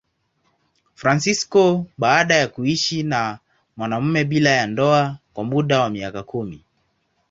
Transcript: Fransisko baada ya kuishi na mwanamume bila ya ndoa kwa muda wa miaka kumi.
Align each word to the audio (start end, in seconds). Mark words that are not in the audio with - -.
Fransisko 0.95 1.85
baada 1.97 2.35
ya 2.35 2.47
kuishi 2.47 3.03
na 3.03 3.39
mwanamume 3.77 4.23
bila 4.23 4.49
ya 4.49 4.67
ndoa 4.67 5.17
kwa 5.33 5.43
muda 5.43 5.79
wa 5.81 5.89
miaka 5.89 6.23
kumi. 6.23 6.65